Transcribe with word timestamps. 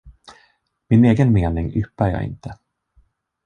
Min 0.89 1.05
egen 1.05 1.31
mening 1.33 1.71
yppar 1.75 2.07
jag 2.09 2.23
inte. 2.23 2.57